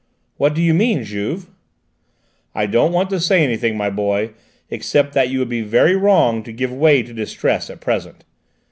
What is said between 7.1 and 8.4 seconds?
distress at present.